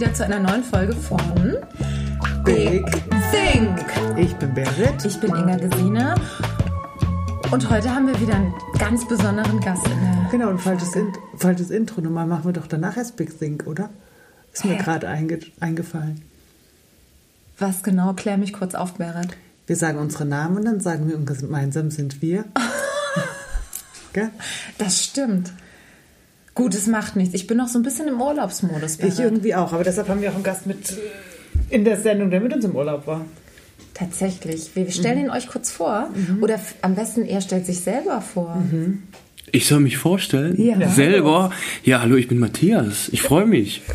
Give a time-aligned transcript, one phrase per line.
[0.00, 1.56] wieder zu einer neuen Folge von
[2.44, 2.86] Big
[3.32, 3.84] Think.
[4.16, 5.04] Ich bin Berit.
[5.04, 6.14] Ich bin Inga Gesine
[7.50, 10.28] und heute haben wir wieder einen ganz besonderen Gast in der.
[10.30, 12.00] Genau, ein falsches, In falsches Intro.
[12.00, 13.90] Normal machen wir doch danach erst Big Think, oder?
[14.52, 14.84] Ist mir Hä?
[14.84, 16.22] gerade einge eingefallen.
[17.58, 18.12] Was genau?
[18.12, 19.36] Klär mich kurz auf, Berit.
[19.66, 22.44] Wir sagen unsere Namen und dann sagen wir, gemeinsam sind wir.
[24.78, 25.52] Das stimmt.
[26.58, 27.34] Gut, es macht nichts.
[27.36, 28.94] Ich bin noch so ein bisschen im Urlaubsmodus.
[28.94, 29.18] Ich Berit.
[29.20, 30.96] irgendwie auch, aber deshalb haben wir auch einen Gast mit äh,
[31.74, 33.24] in der Sendung, der mit uns im Urlaub war.
[33.94, 34.70] Tatsächlich.
[34.74, 36.10] Wir stellen ihn euch kurz vor.
[36.40, 38.60] Oder f- am besten, er stellt sich selber vor.
[39.52, 40.60] Ich soll mich vorstellen?
[40.60, 40.88] Ja.
[40.90, 41.52] Selber?
[41.84, 43.08] Ja, hallo, ich bin Matthias.
[43.12, 43.82] Ich freue mich.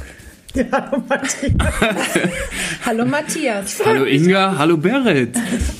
[0.55, 1.51] Ja, hallo Matthias.
[2.85, 3.81] Hallo Matthias.
[3.83, 5.35] Hallo Inga, hallo Berit.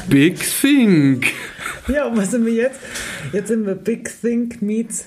[0.10, 1.28] Big Think.
[1.88, 2.80] Ja, und was sind wir jetzt?
[3.32, 5.06] Jetzt sind wir Big Think meets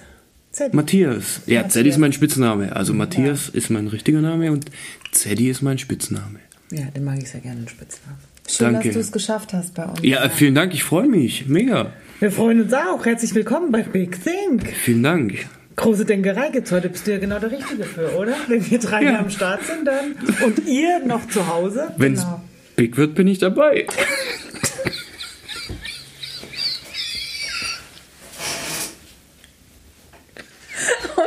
[0.56, 0.72] Z.
[0.72, 1.42] Matthias.
[1.44, 2.74] Ja, Zeddy ist mein Spitzname.
[2.74, 4.64] Also Matthias ist mein richtiger Name und
[5.12, 6.38] Zeddy ist mein Spitzname.
[6.72, 8.16] Ja, den mag ich sehr gerne, den Spitznamen.
[8.48, 8.88] Schön, Danke.
[8.88, 9.98] dass du es geschafft hast bei uns.
[10.02, 11.46] Ja, vielen Dank, ich freue mich.
[11.46, 11.92] Mega.
[12.20, 13.04] Wir freuen uns auch.
[13.04, 14.66] Herzlich willkommen bei Big Think.
[14.82, 15.34] Vielen Dank.
[15.76, 16.88] Große Denkerei gibt's heute.
[16.88, 18.34] Bist du ja genau der Richtige für, oder?
[18.48, 19.18] Wenn wir drei Ja.
[19.18, 21.88] am Start sind dann und ihr noch zu Hause.
[21.98, 22.40] Wenn es Genau.
[22.76, 23.86] big wird, bin ich dabei.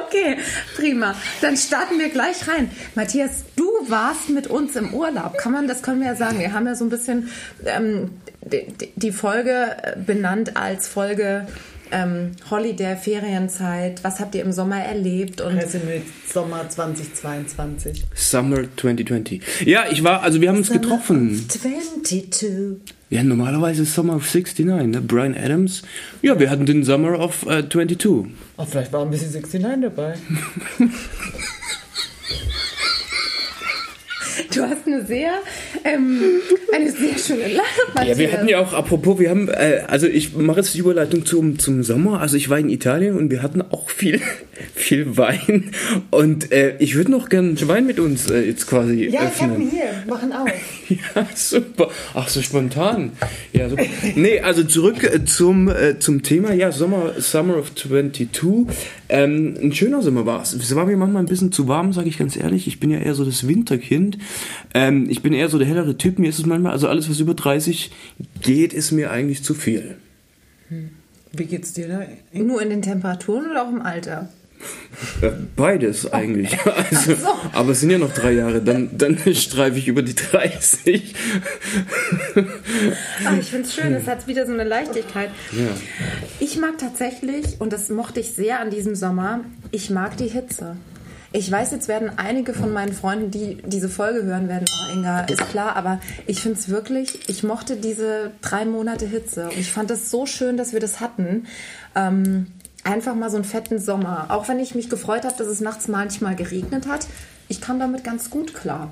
[0.09, 0.37] Okay,
[0.75, 1.15] prima.
[1.41, 2.71] Dann starten wir gleich rein.
[2.95, 5.37] Matthias, du warst mit uns im Urlaub.
[5.37, 6.39] Kann man, das können wir ja sagen.
[6.39, 7.29] Wir haben ja so ein bisschen
[7.65, 8.09] ähm,
[8.41, 8.65] die,
[8.95, 11.45] die Folge äh, benannt als Folge
[11.91, 14.03] ähm, Holiday, Ferienzeit.
[14.03, 15.41] Was habt ihr im Sommer erlebt?
[15.41, 18.05] Und Presse mit Sommer 2022.
[18.15, 19.41] Summer 2020.
[19.65, 21.47] Ja, ich war, also wir haben uns getroffen.
[21.47, 22.79] 22.
[23.09, 25.01] Ja, normalerweise ist Summer of 69, ne?
[25.01, 25.81] Brian Adams.
[26.21, 28.07] Ja, wir hatten den Summer of äh, 22.
[28.57, 30.13] Oh, vielleicht war ein bisschen 69 dabei.
[34.55, 35.31] du hast eine sehr,
[35.83, 36.21] ähm,
[36.73, 38.17] eine sehr schöne Lache, Matthias.
[38.17, 41.25] Ja, wir hatten ja auch, apropos, wir haben, äh, also ich mache jetzt die Überleitung
[41.25, 42.19] zum, zum Sommer.
[42.21, 44.21] Also ich war in Italien und wir hatten auch viel,
[44.75, 45.71] viel Wein.
[46.11, 49.49] Und äh, ich würde noch gern Wein mit uns äh, jetzt quasi Ja, ich hab
[49.49, 49.69] ihn öffnen.
[49.71, 50.03] hier.
[50.07, 50.49] Machen auf.
[50.89, 51.89] Ja, super.
[52.15, 53.11] Ach, so spontan.
[53.53, 53.83] Ja, super.
[54.15, 56.51] Nee, also zurück äh, zum, äh, zum Thema.
[56.53, 58.65] Ja, Sommer, Summer of 22.
[59.09, 60.53] Ähm, ein schöner Sommer war es.
[60.53, 62.67] Es war mir manchmal ein bisschen zu warm, sage ich ganz ehrlich.
[62.67, 64.19] Ich bin ja eher so das Winterkind.
[64.73, 66.19] Ähm, ich bin eher so der hellere Typ.
[66.19, 67.91] Mir ist es manchmal, also alles, was über 30
[68.41, 69.97] geht, ist mir eigentlich zu viel.
[71.31, 72.01] Wie geht's dir da?
[72.39, 74.29] Nur in den Temperaturen oder auch im Alter?
[75.55, 76.57] Beides eigentlich.
[76.89, 77.15] Also,
[77.53, 81.15] Aber es sind ja noch drei Jahre, dann, dann streife ich über die 30.
[83.25, 85.29] Ah, ich finde es schön, es hat wieder so eine Leichtigkeit.
[85.51, 85.67] Ja.
[86.39, 90.77] Ich mag tatsächlich, und das mochte ich sehr an diesem Sommer, ich mag die Hitze.
[91.31, 95.21] Ich weiß, jetzt werden einige von meinen Freunden, die diese Folge hören werden, oh Inga,
[95.21, 99.45] ist klar, aber ich finde es wirklich, ich mochte diese drei Monate Hitze.
[99.45, 101.45] Und ich fand es so schön, dass wir das hatten.
[101.95, 102.47] Ähm,
[102.83, 104.27] einfach mal so einen fetten Sommer.
[104.29, 107.07] Auch wenn ich mich gefreut habe, dass es nachts manchmal geregnet hat,
[107.47, 108.91] ich kam damit ganz gut klar.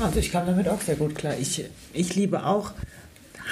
[0.00, 1.34] Also ich kam damit auch sehr gut klar.
[1.38, 2.72] Ich, ich liebe auch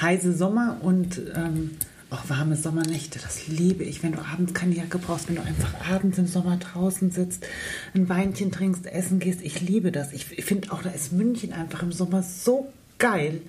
[0.01, 1.77] heiße Sommer und ähm,
[2.09, 3.19] auch warme Sommernächte.
[3.19, 6.57] Das liebe ich, wenn du abends keine Jacke brauchst, wenn du einfach abends im Sommer
[6.57, 7.45] draußen sitzt,
[7.93, 9.41] ein Weinchen trinkst, essen gehst.
[9.41, 10.13] Ich liebe das.
[10.13, 13.41] Ich, ich finde auch, da ist München einfach im Sommer so geil.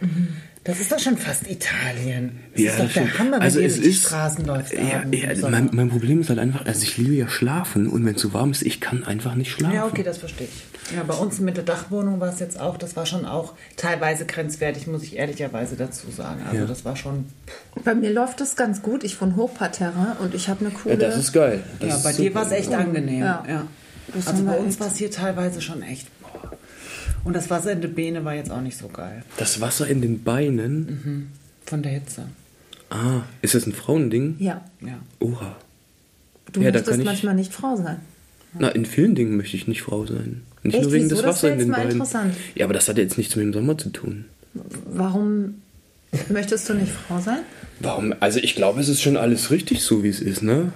[0.68, 2.40] Das ist doch schon fast Italien.
[2.52, 3.18] Das ist doch das der.
[3.18, 4.74] Hammer, wenn also ihr es durch die ist, Straßen läuft.
[4.74, 8.16] Ja, ja mein, mein Problem ist halt einfach, also ich liebe ja schlafen und wenn
[8.16, 9.74] es zu warm ist, ich kann einfach nicht schlafen.
[9.74, 10.94] Ja, okay, das verstehe ich.
[10.94, 14.26] Ja, bei uns mit der Dachwohnung war es jetzt auch, das war schon auch teilweise
[14.26, 16.42] grenzwertig, muss ich ehrlicherweise dazu sagen.
[16.44, 16.66] Also Ja.
[16.66, 17.24] das war schon.
[17.82, 19.04] Bei mir läuft es ganz gut.
[19.04, 20.96] Ich wohne Hochparterre und ich habe eine coole...
[20.96, 21.62] Ja, das ist geil.
[21.80, 22.34] Das ja, ist bei dir super.
[22.34, 23.20] war es echt angenehm.
[23.20, 23.42] Ja.
[23.48, 23.66] Ja.
[24.14, 26.08] Das Also bei uns war es hier teilweise schon echt.
[26.20, 26.57] Boah.
[27.24, 29.22] Und das Wasser in der Beine war jetzt auch nicht so geil.
[29.36, 31.28] Das Wasser in den Beinen.
[31.66, 32.24] Von der Hitze.
[32.90, 34.36] Ah, ist das ein Frauending?
[34.38, 34.98] Ja, Ja.
[35.20, 35.56] Oha.
[36.52, 37.98] du Ja, möchtest manchmal nicht Frau sein.
[38.58, 40.42] Na, in vielen Dingen möchte ich nicht Frau sein.
[40.62, 40.84] Nicht Echt?
[40.84, 41.16] nur wegen Wieso?
[41.16, 41.92] des Das Wassers in den mal Beinen.
[41.92, 42.34] interessant.
[42.54, 44.24] Ja, aber das hat ja jetzt nichts mit dem Sommer zu tun.
[44.86, 45.56] Warum
[46.30, 47.40] möchtest du nicht Frau sein?
[47.80, 48.14] Warum?
[48.20, 50.72] Also ich glaube, es ist schon alles richtig so, wie es ist, ne?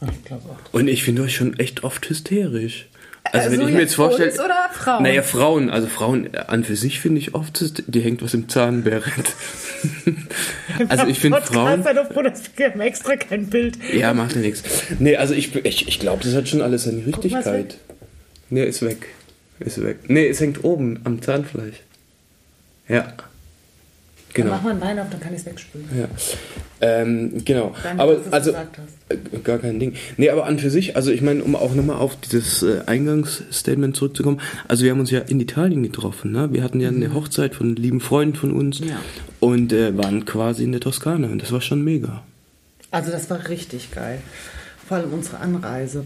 [0.00, 0.72] Ach, Ich glaube auch.
[0.74, 2.88] Und ich finde euch schon echt oft hysterisch.
[3.32, 4.32] Also, Also wenn ich mir jetzt vorstelle.
[4.32, 5.02] oder Frauen?
[5.02, 5.70] Naja, Frauen.
[5.70, 9.12] Also Frauen an für sich finde ich oft, die hängt was im Zahn, Berit.
[10.88, 11.84] also ich finde Frauen.
[11.84, 13.78] Haben extra kein Bild.
[13.92, 14.62] Ja, macht ja nichts.
[14.98, 17.78] Nee, also ich, ich, ich glaube, das hat schon alles seine Richtigkeit.
[18.50, 19.06] Nee, ist weg.
[19.60, 19.98] Ist weg.
[20.08, 21.76] Nee, es hängt oben am Zahnfleisch.
[22.88, 23.12] Ja.
[24.38, 24.50] Genau.
[24.50, 25.88] Dann mach mal einen Wein auf, dann kann ich es wegspülen.
[25.98, 26.06] Ja.
[26.80, 27.74] Ähm, genau.
[27.82, 29.12] Danke, aber also gesagt hast.
[29.34, 29.94] äh, gar kein Ding.
[30.16, 33.96] Nee, aber an für sich, also ich meine, um auch nochmal auf dieses äh, Eingangsstatement
[33.96, 36.52] zurückzukommen, also wir haben uns ja in Italien getroffen, ne?
[36.52, 38.96] Wir hatten ja eine Hochzeit von lieben Freunden von uns Ja.
[39.40, 42.22] und äh, waren quasi in der Toskana und das war schon mega.
[42.92, 44.20] Also das war richtig geil.
[44.86, 46.04] Vor allem unsere Anreise.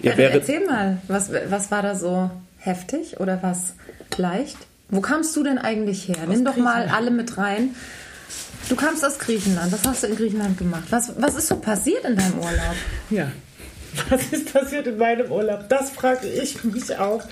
[0.00, 3.74] Ja, Äh, wäre, Erzähl mal, was, was war da so heftig oder was
[4.16, 4.56] leicht?
[4.92, 6.18] Wo kamst du denn eigentlich her?
[6.28, 7.74] Nimm doch mal alle mit rein.
[8.68, 9.72] Du kamst aus Griechenland.
[9.72, 10.84] Was hast du in Griechenland gemacht?
[10.90, 12.76] Was, was ist so passiert in deinem Urlaub?
[13.08, 13.32] Ja.
[14.10, 15.66] Was ist passiert in meinem Urlaub?
[15.70, 17.24] Das frage ich mich auch.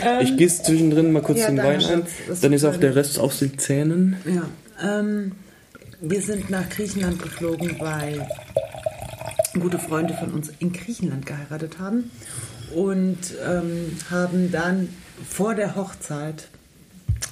[0.00, 2.04] Ähm, ich gieße zwischendrin mal kurz Ja, den Wein.
[2.28, 4.16] Das dann ist auch der Rest aus den Zähnen.
[4.24, 5.32] Ja, ähm,
[6.00, 8.26] wir sind nach Griechenland geflogen, weil
[9.58, 12.10] gute Freunde von uns in Griechenland geheiratet haben
[12.74, 14.88] und ähm, haben dann
[15.28, 16.48] vor der Hochzeit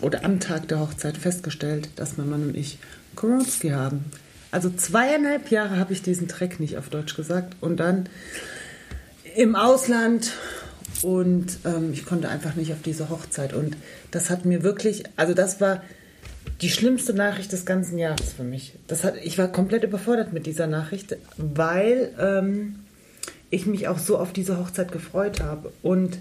[0.00, 2.79] oder am Tag der Hochzeit festgestellt, dass mein Mann und ich
[3.17, 4.05] Koronski haben.
[4.50, 8.08] Also zweieinhalb Jahre habe ich diesen Dreck nicht auf Deutsch gesagt und dann
[9.37, 10.32] im Ausland
[11.02, 13.76] und ähm, ich konnte einfach nicht auf diese Hochzeit und
[14.11, 15.82] das hat mir wirklich, also das war
[16.61, 18.75] die schlimmste Nachricht des ganzen Jahres für mich.
[18.87, 22.81] Das hat, ich war komplett überfordert mit dieser Nachricht, weil ähm,
[23.50, 26.19] ich mich auch so auf diese Hochzeit gefreut habe und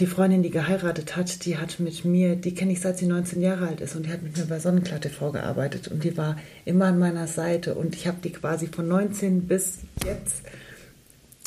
[0.00, 3.40] die Freundin, die geheiratet hat, die hat mit mir, die kenne ich seit sie 19
[3.40, 6.36] Jahre alt ist und die hat mit mir bei Sonnenklar TV gearbeitet und die war
[6.64, 10.42] immer an meiner Seite und ich habe die quasi von 19 bis jetzt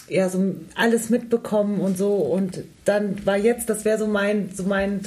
[0.10, 4.64] ja so alles mitbekommen und so und dann war jetzt, das wäre so mein, so
[4.64, 5.02] mein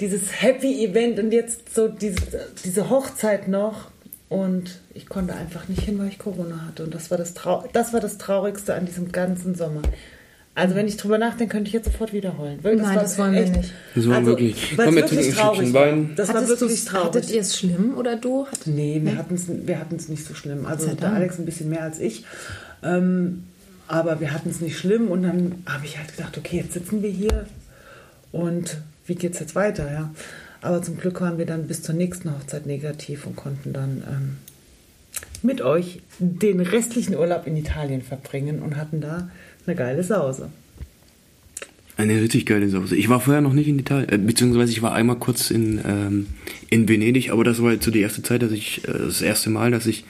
[0.00, 2.20] dieses Happy Event und jetzt so diese,
[2.64, 3.90] diese Hochzeit noch
[4.28, 7.64] und ich konnte einfach nicht hin, weil ich Corona hatte und das war das, Trau
[7.72, 9.82] das, war das Traurigste an diesem ganzen Sommer.
[10.54, 12.58] Also wenn ich drüber nachdenke, könnte ich jetzt sofort wiederholen.
[12.62, 13.72] Wirklich, Nein, das wollen wir echt- nicht.
[13.94, 15.72] Das war also, wirklich- Komm, wir es trinken traurig.
[15.72, 16.12] Wein.
[16.16, 17.06] Das war wirklich traurig.
[17.06, 18.46] Hattet ihr es schlimm oder du?
[18.46, 20.66] Hattet- Nee, wir hatten es wir hatten's nicht so schlimm.
[20.66, 21.12] Also der.
[21.12, 22.24] Alex ein bisschen mehr als ich.
[22.82, 23.44] Ähm,
[23.86, 27.02] aber wir hatten es nicht schlimm und dann habe ich halt gedacht, okay, jetzt sitzen
[27.02, 27.46] wir hier
[28.32, 30.10] und wie geht's jetzt weiter, ja.
[30.60, 34.36] Aber zum Glück waren wir dann bis zur nächsten Hochzeit negativ und konnten dann ähm,
[35.42, 39.30] mit euch den restlichen Urlaub in Italien verbringen und hatten da
[39.68, 40.50] eine geile Sause.
[41.96, 42.96] Eine richtig geile Sause.
[42.96, 46.26] Ich war vorher noch nicht in Italien, äh, beziehungsweise ich war einmal kurz in, ähm,
[46.70, 49.50] in Venedig, aber das war jetzt so die erste Zeit, dass ich, äh, das erste
[49.50, 50.04] Mal, dass ich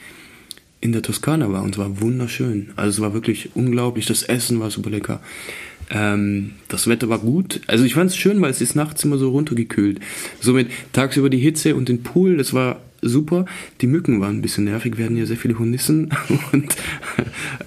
[0.81, 2.69] in der Toskana war und es war wunderschön.
[2.75, 4.05] Also es war wirklich unglaublich.
[4.05, 5.19] Das Essen war super lecker.
[5.89, 7.61] Ähm, das Wetter war gut.
[7.67, 9.99] Also ich fand es schön, weil es ist nachts immer so runtergekühlt.
[10.39, 13.45] Somit tagsüber die Hitze und den Pool, das war super.
[13.81, 14.97] Die Mücken waren ein bisschen nervig.
[14.97, 16.09] Wir hatten ja sehr viele Hornissen
[16.51, 16.75] und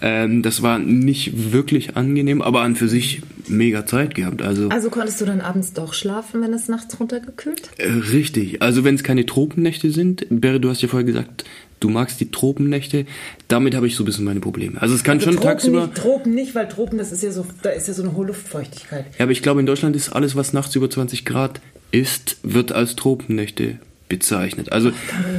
[0.01, 4.43] ähm, das war nicht wirklich angenehm, aber an für sich mega Zeit gehabt.
[4.43, 7.71] Also Also konntest du dann abends doch schlafen, wenn es nachts runtergekühlt?
[7.79, 8.63] äh, richtig.
[8.63, 11.45] Also wenn es keine Tropennächte sind, Berre, du hast ja vorher gesagt,
[11.81, 13.07] du magst die Tropennächte.
[13.49, 14.81] Damit habe ich so ein bisschen meine Probleme.
[14.81, 15.87] Also es kann schon Tropen tagsüber.
[15.87, 18.27] Nicht, Tropen nicht, weil Tropen, das ist ja so, da ist ja so eine hohe
[18.29, 19.07] Luftfeuchtigkeit.
[19.19, 22.73] Ja, aber ich glaube, in Deutschland ist alles, was nachts über 20 Grad ist, wird
[22.73, 23.79] als Tropennächte
[24.13, 24.71] bezeichnet.
[24.71, 24.93] Also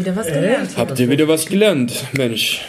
[0.03, 0.71] gelernt.
[0.77, 2.61] habt ihr wieder was gelernt, Mensch.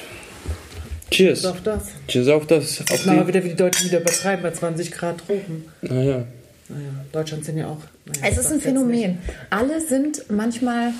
[1.11, 1.45] Cheers.
[1.47, 1.83] Auf das.
[2.09, 2.81] Cheers auf das.
[2.91, 3.29] Auf Aber die.
[3.29, 5.65] wieder wie die Deutschen wieder übertreiben bei 20 Grad Tropen.
[5.81, 6.25] Naja.
[6.69, 7.79] Naja, Deutschland sind ja auch.
[8.05, 9.19] Naja, Es ist ein Phänomen.
[9.51, 10.93] Alle sind manchmal,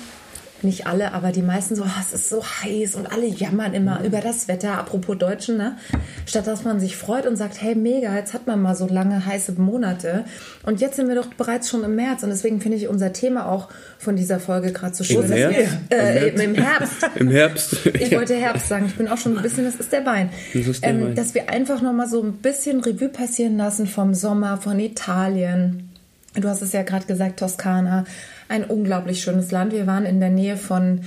[0.61, 3.99] nicht alle, aber die meisten so, "Ah, es ist so heiß und alle jammern immer
[3.99, 4.05] Mhm.
[4.05, 5.77] über das Wetter, apropos Deutschen, ne?
[6.25, 9.25] Statt dass man sich freut und sagt, hey mega, jetzt hat man mal so lange
[9.25, 10.25] heiße Monate
[10.63, 13.47] und jetzt sind wir doch bereits schon im März und deswegen finde ich unser Thema
[13.47, 13.69] auch
[13.99, 15.21] von dieser Folge gerade so schön.
[15.21, 15.55] dass März?
[15.89, 17.09] wir- Äh, im Herbst.
[17.15, 17.75] Im Herbst.
[17.93, 18.85] Ich wollte Herbst sagen.
[18.87, 20.29] Ich bin auch schon ein bisschen, das ist der Wein.
[20.53, 21.15] Das ist der ähm, Wein.
[21.15, 25.89] Dass wir einfach nochmal so ein bisschen Revue passieren lassen vom Sommer, von Italien.
[26.33, 28.03] Du hast es ja gerade gesagt, Toskana.
[28.47, 29.73] Ein unglaublich schönes Land.
[29.73, 31.01] Wir waren in der Nähe von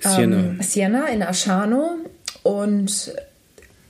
[0.00, 0.36] Siena.
[0.36, 1.96] ähm, Siena in Asciano
[2.42, 3.12] und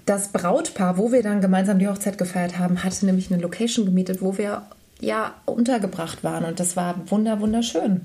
[0.07, 4.21] das Brautpaar, wo wir dann gemeinsam die Hochzeit gefeiert haben, hatte nämlich eine Location gemietet,
[4.21, 4.62] wo wir
[5.00, 8.02] ja untergebracht waren und das war wunder wunderschön.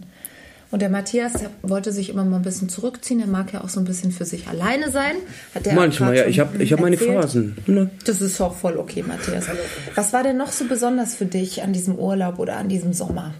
[0.71, 3.19] Und der Matthias der wollte sich immer mal ein bisschen zurückziehen.
[3.21, 5.15] Er mag ja auch so ein bisschen für sich alleine sein.
[5.53, 6.25] Hat der auch Manchmal, ja.
[6.25, 6.97] Ich habe ich hab meine.
[6.97, 7.55] Phasen.
[7.65, 7.89] Ne?
[8.05, 9.45] Das ist auch voll okay, Matthias.
[9.93, 13.33] Was war denn noch so besonders für dich an diesem Urlaub oder an diesem Sommer,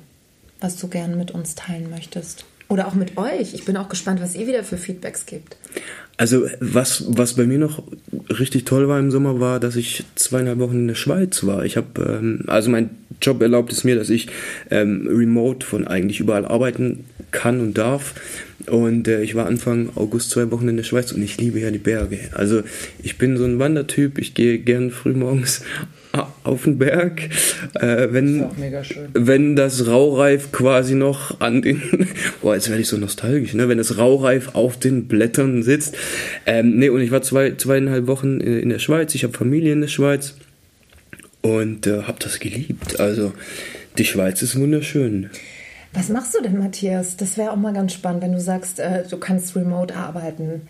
[0.65, 2.43] was du gerne mit uns teilen möchtest?
[2.67, 3.53] Oder auch mit euch.
[3.53, 5.57] Ich bin auch gespannt, was ihr wieder für Feedbacks gebt.
[6.17, 7.84] Also was, was bei mir noch
[8.39, 11.65] richtig toll war im Sommer, war, dass ich zweieinhalb Wochen in der Schweiz war.
[11.65, 12.89] Ich habe, ähm, also mein
[13.22, 14.27] Job erlaubt es mir, dass ich
[14.72, 18.15] ähm, remote von eigentlich überall arbeiten kann und darf.
[18.65, 21.69] Und äh, ich war Anfang August zwei Wochen in der Schweiz und ich liebe ja
[21.69, 22.17] die Berge.
[22.31, 22.63] Also
[23.03, 25.62] ich bin so ein Wandertyp, ich gehe gern früh morgens
[26.43, 27.29] auf den Berg.
[27.75, 29.07] Äh, wenn, Das ist auch mega schön.
[29.13, 31.81] wenn das Raureif quasi noch an den,
[32.41, 33.69] boah, jetzt werde ich so nostalgisch, ne?
[33.69, 35.95] wenn das Raureif auf den Blättern sitzt.
[36.45, 39.74] Ähm, nee, und ich war zwei, zweieinhalb Wochen in in der Schweiz, ich habe Familie
[39.74, 40.34] in der Schweiz
[41.41, 43.00] und äh, habe das geliebt.
[43.00, 43.34] Also
[43.98, 45.29] die Schweiz ist wunderschön.
[45.93, 47.15] Was machst du denn, Matthias?
[47.15, 50.63] Das wäre auch mal ganz spannend, wenn du sagst, äh, du kannst remote arbeiten.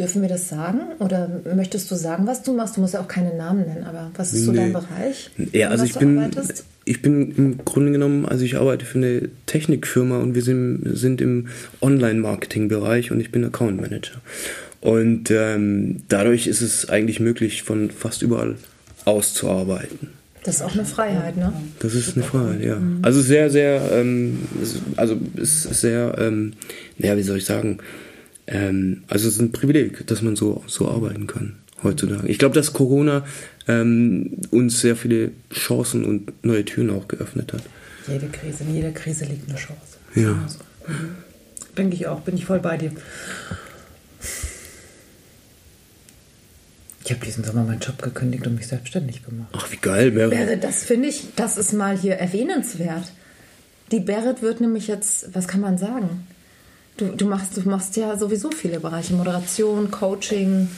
[0.00, 0.80] Dürfen wir das sagen?
[0.98, 2.76] Oder möchtest du sagen, was du machst?
[2.76, 4.56] Du musst ja auch keine Namen nennen, aber was ist so Nee.
[4.58, 5.30] dein Bereich?
[5.52, 6.64] Ja, also was ich du bin, arbeitest?
[6.86, 11.20] ich bin im Grunde genommen, also ich arbeite für eine Technikfirma und wir sind, sind
[11.20, 11.48] im
[11.82, 14.22] Online-Marketing-Bereich und ich bin Account Manager.
[14.80, 18.54] Und ähm, dadurch ist es eigentlich möglich, von fast überall
[19.04, 20.08] auszuarbeiten.
[20.44, 21.52] Das ist auch eine Freiheit, ne?
[21.80, 22.80] Das ist eine Frage, ja.
[23.02, 24.38] Also sehr, sehr, ähm,
[24.96, 26.54] also es ist sehr, ähm,
[26.96, 27.78] naja, wie soll ich sagen,
[28.50, 32.28] ähm, also es ist ein Privileg, dass man so, so arbeiten kann heutzutage.
[32.28, 33.24] Ich glaube, dass Corona
[33.68, 37.62] ähm, uns sehr viele Chancen und neue Türen auch geöffnet hat.
[38.06, 39.98] Jede Krise, in jeder Krise liegt eine Chance.
[40.14, 40.42] Ja.
[40.42, 41.14] Also, mhm.
[41.76, 42.92] Denke ich auch, bin ich voll bei dir.
[47.04, 49.50] Ich habe diesen Sommer meinen Job gekündigt und mich selbstständig gemacht.
[49.52, 50.30] Ach, wie geil, wäre.
[50.30, 53.12] Berit, das finde ich, das ist mal hier erwähnenswert.
[53.90, 56.26] Die Berit wird nämlich jetzt, was kann man sagen?
[57.00, 60.68] Du, du, machst, du machst ja sowieso viele Bereiche, Moderation, Coaching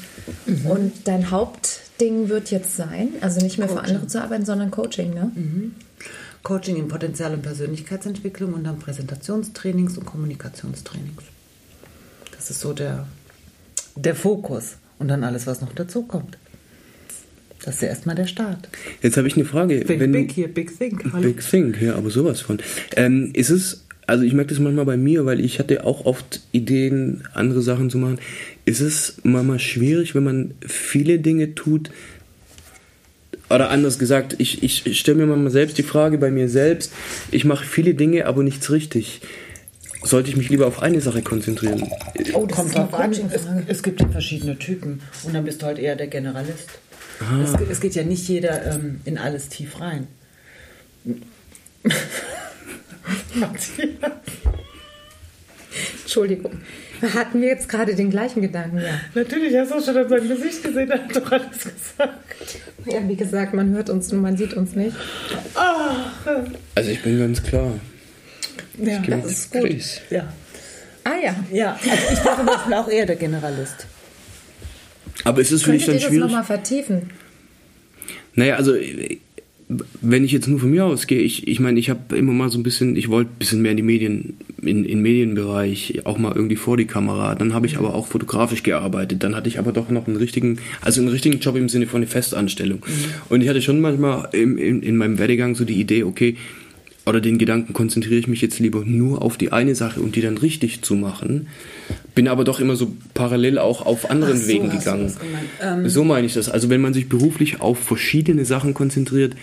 [0.68, 5.12] und dein Hauptding wird jetzt sein, also nicht mehr für andere zu arbeiten, sondern Coaching,
[5.12, 5.32] ne?
[6.44, 11.24] Coaching in Potenzial- und Persönlichkeitsentwicklung und dann Präsentationstrainings und Kommunikationstrainings.
[12.36, 13.06] Das ist so der,
[13.96, 14.76] der Fokus.
[15.00, 16.38] Und dann alles, was noch dazu kommt.
[17.64, 18.68] Das ist ja erstmal der Start.
[19.02, 19.84] Jetzt habe ich eine Frage.
[19.84, 21.12] Think Wenn, big hier, big think.
[21.12, 21.22] Hallo.
[21.22, 22.58] Big Thing, ja, aber sowas von.
[22.94, 26.40] Ähm, ist es, also ich merke das manchmal bei mir, weil ich hatte auch oft
[26.52, 28.18] Ideen, andere Sachen zu machen.
[28.64, 31.90] Ist es manchmal schwierig, wenn man viele Dinge tut?
[33.48, 36.92] Oder anders gesagt, ich, ich stelle mir manchmal selbst die Frage bei mir selbst,
[37.30, 39.20] ich mache viele Dinge, aber nichts richtig.
[40.04, 41.86] Sollte ich mich lieber auf eine Sache konzentrieren?
[42.32, 43.12] Oh, das Kommt drauf an.
[43.12, 45.00] Es, es gibt ja verschiedene Typen.
[45.22, 46.70] Und dann bist du halt eher der Generalist.
[47.44, 50.08] Es, ge- es geht ja nicht jeder ähm, in alles tief rein.
[53.34, 53.70] Matthias.
[56.02, 56.52] Entschuldigung.
[57.14, 59.00] Hatten wir jetzt gerade den gleichen Gedanken, ja.
[59.14, 62.58] Natürlich hast du schon an seinem Gesicht gesehen, er hat doch alles gesagt.
[62.86, 64.94] Ja, wie gesagt, man hört uns nur, man sieht uns nicht.
[66.74, 67.72] Also ich bin ganz klar.
[68.78, 69.62] Ja, Ich das ist gut.
[69.62, 70.00] Chris.
[70.10, 70.32] ja.
[71.04, 71.34] Ah ja.
[71.50, 73.86] ja, also ich bin zum Beispiel auch eher der Generalist.
[75.24, 76.24] Aber ist es für dich Könntet ihr dann das schwierig?
[76.30, 77.10] nochmal vertiefen?
[78.34, 78.74] Naja, also
[80.00, 82.58] wenn ich jetzt nur von mir ausgehe, ich, ich meine, ich habe immer mal so
[82.58, 86.32] ein bisschen, ich wollte ein bisschen mehr in die Medien, in, in Medienbereich, auch mal
[86.34, 87.34] irgendwie vor die Kamera.
[87.34, 89.22] Dann habe ich aber auch fotografisch gearbeitet.
[89.22, 91.98] Dann hatte ich aber doch noch einen richtigen, also einen richtigen Job im Sinne von
[91.98, 92.84] eine Festanstellung.
[93.28, 96.36] Und ich hatte schon manchmal im, in, in meinem Werdegang so die Idee, okay,
[97.04, 100.20] oder den Gedanken, konzentriere ich mich jetzt lieber nur auf die eine Sache und die
[100.20, 101.48] dann richtig zu machen.
[102.14, 105.12] Bin aber doch immer so parallel auch auf anderen so, Wegen gegangen.
[105.60, 106.48] Ähm, so meine ich das.
[106.48, 109.34] Also wenn man sich beruflich auf verschiedene Sachen konzentriert,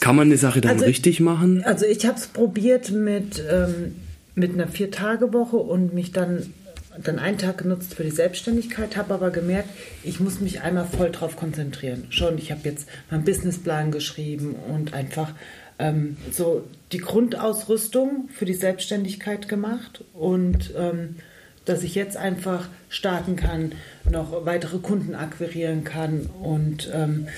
[0.00, 1.62] kann man eine Sache dann Also- richtig machen?
[1.64, 3.94] Also ich habe es probiert mit, ähm,
[4.34, 6.46] mit einer Vier-Tage-Woche und mich dann,
[7.02, 9.68] dann einen Tag genutzt für die Selbstständigkeit, habe aber gemerkt,
[10.04, 12.04] ich muss mich einmal voll drauf konzentrieren.
[12.10, 15.32] Schon, ich habe jetzt meinen Businessplan geschrieben und einfach
[15.78, 21.16] ähm, so die Grundausrüstung für die Selbstständigkeit gemacht und ähm,
[21.64, 23.72] dass ich jetzt einfach starten kann,
[24.10, 27.28] noch weitere Kunden akquirieren kann und ähm,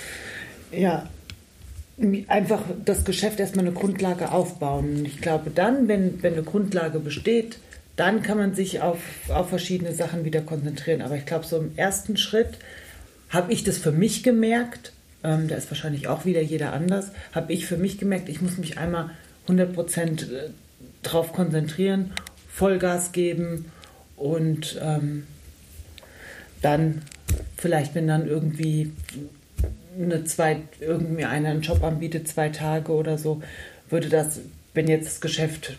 [0.72, 1.08] ja,
[2.28, 5.04] einfach das Geschäft erstmal eine Grundlage aufbauen.
[5.04, 7.58] Ich glaube, dann, wenn, wenn eine Grundlage besteht,
[7.96, 8.98] dann kann man sich auf,
[9.28, 11.02] auf verschiedene Sachen wieder konzentrieren.
[11.02, 12.58] Aber ich glaube, so im ersten Schritt
[13.30, 14.92] habe ich das für mich gemerkt,
[15.24, 18.58] ähm, da ist wahrscheinlich auch wieder jeder anders, habe ich für mich gemerkt, ich muss
[18.58, 19.10] mich einmal
[19.48, 20.26] 100%
[21.02, 22.12] drauf konzentrieren,
[22.48, 23.66] Vollgas geben
[24.16, 25.26] und ähm,
[26.62, 27.02] dann
[27.56, 28.92] vielleicht, wenn dann irgendwie
[29.98, 33.42] eine zwei, irgendwie einer einen Job anbietet, zwei Tage oder so,
[33.90, 34.40] würde das,
[34.72, 35.76] wenn jetzt das Geschäft,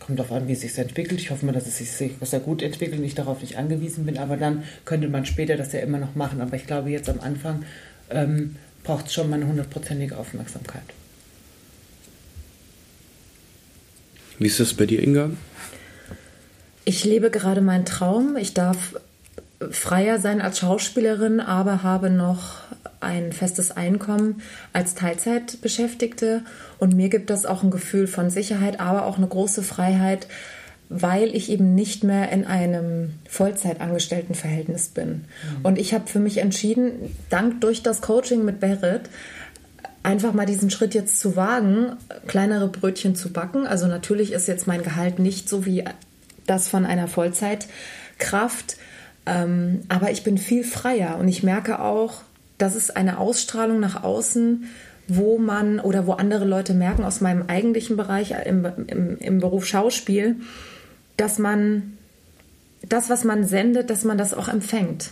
[0.00, 2.62] kommt darauf an, wie es sich entwickelt, ich hoffe mal, dass es sich sehr gut
[2.62, 5.98] entwickelt und ich darauf nicht angewiesen bin, aber dann könnte man später das ja immer
[5.98, 6.40] noch machen.
[6.40, 7.64] Aber ich glaube, jetzt am Anfang
[8.10, 10.82] ähm, braucht es schon mal eine hundertprozentige Aufmerksamkeit.
[14.38, 15.30] Wie ist das bei dir, Inga?
[16.84, 18.36] Ich lebe gerade meinen Traum.
[18.36, 18.94] Ich darf
[19.70, 22.60] freier sein als Schauspielerin, aber habe noch
[23.00, 26.42] ein festes Einkommen als Teilzeitbeschäftigte.
[26.78, 30.28] Und mir gibt das auch ein Gefühl von Sicherheit, aber auch eine große Freiheit,
[30.88, 35.24] weil ich eben nicht mehr in einem Vollzeitangestelltenverhältnis bin.
[35.62, 39.02] Und ich habe für mich entschieden, dank durch das Coaching mit Berit,
[40.02, 41.96] einfach mal diesen Schritt jetzt zu wagen,
[42.28, 43.66] kleinere Brötchen zu backen.
[43.66, 45.84] Also natürlich ist jetzt mein Gehalt nicht so wie
[46.46, 48.76] das von einer Vollzeitkraft,
[49.26, 52.22] ähm, aber ich bin viel freier und ich merke auch,
[52.58, 54.68] dass es eine Ausstrahlung nach außen,
[55.08, 59.66] wo man oder wo andere Leute merken aus meinem eigentlichen Bereich im, im, im Beruf
[59.66, 60.36] Schauspiel,
[61.16, 61.96] dass man
[62.82, 65.10] das, was man sendet, dass man das auch empfängt.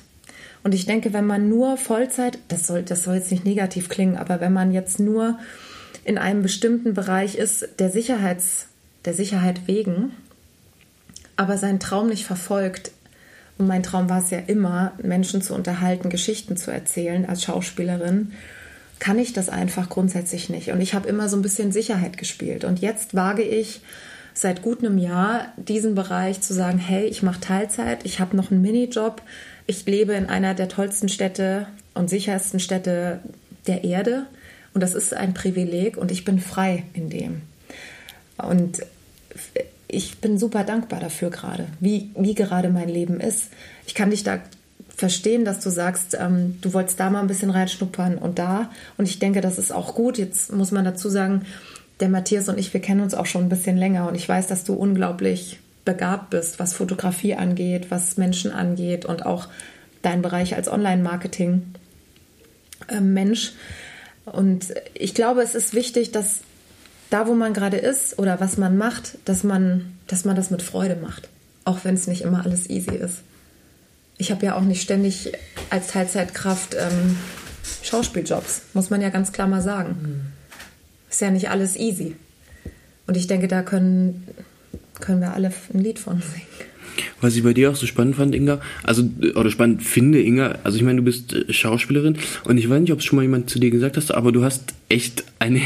[0.63, 4.17] Und ich denke, wenn man nur Vollzeit, das soll, das soll jetzt nicht negativ klingen,
[4.17, 5.39] aber wenn man jetzt nur
[6.05, 8.69] in einem bestimmten Bereich ist, der Sicherheits,
[9.05, 10.13] der Sicherheit wegen,
[11.37, 12.93] aber seinen Traum nicht verfolgt,
[13.57, 18.33] und mein Traum war es ja immer, Menschen zu unterhalten, Geschichten zu erzählen als Schauspielerin,
[18.99, 20.71] kann ich das einfach grundsätzlich nicht.
[20.71, 22.65] Und ich habe immer so ein bisschen Sicherheit gespielt.
[22.65, 23.81] Und jetzt wage ich
[24.35, 28.50] seit gut einem Jahr diesen Bereich zu sagen, hey, ich mache Teilzeit, ich habe noch
[28.50, 29.23] einen Minijob,
[29.67, 33.21] ich lebe in einer der tollsten Städte und sichersten Städte
[33.67, 34.26] der Erde
[34.75, 37.43] und das ist ein Privileg und ich bin frei in dem.
[38.37, 38.81] Und
[39.87, 43.50] ich bin super dankbar dafür gerade, wie, wie gerade mein Leben ist.
[43.87, 44.41] Ich kann dich da
[44.97, 48.71] verstehen, dass du sagst, ähm, du wolltest da mal ein bisschen reinschnuppern und da.
[48.97, 50.19] Und ich denke, das ist auch gut.
[50.19, 51.43] Jetzt muss man dazu sagen,
[52.01, 54.47] der Matthias und ich, wir kennen uns auch schon ein bisschen länger und ich weiß,
[54.47, 59.49] dass du unglaublich begabt bist, was Fotografie angeht, was Menschen angeht und auch
[60.03, 63.53] dein Bereich als Online-Marketing-Mensch.
[64.25, 66.39] Und ich glaube, es ist wichtig, dass
[67.11, 70.63] da, wo man gerade ist oder was man macht, dass man, dass man das mit
[70.63, 71.29] Freude macht.
[71.65, 73.23] Auch wenn es nicht immer alles easy ist.
[74.17, 75.33] Ich habe ja auch nicht ständig
[75.71, 77.19] als Teilzeitkraft ähm,
[77.83, 79.97] Schauspieljobs, muss man ja ganz klar mal sagen.
[80.01, 80.21] Mhm.
[81.14, 82.16] Ist ja nicht alles easy.
[83.06, 84.26] Und ich denke, da können
[84.99, 86.42] können wir alle ein Lied von singen.
[87.21, 90.76] Was ich bei dir auch so spannend fand, Inga, also, oder spannend finde, Inga, also
[90.76, 93.49] ich meine, du bist äh, Schauspielerin und ich weiß nicht, ob es schon mal jemand
[93.49, 95.61] zu dir gesagt hast, aber du hast echt eine,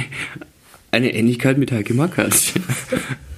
[0.90, 2.52] eine Ähnlichkeit mit Heike Makatsch.